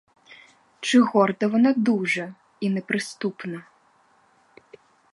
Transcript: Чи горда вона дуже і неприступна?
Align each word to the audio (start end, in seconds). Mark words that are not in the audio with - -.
Чи 0.79 0.99
горда 1.01 1.47
вона 1.47 1.73
дуже 1.77 2.33
і 2.59 2.69
неприступна? 2.69 3.63